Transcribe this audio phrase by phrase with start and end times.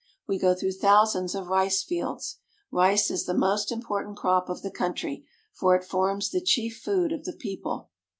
[0.27, 2.39] We go through thousands of rice fields.
[2.71, 7.11] Rice is the most important crop of the country, for it forms the chief food
[7.11, 7.91] of the people.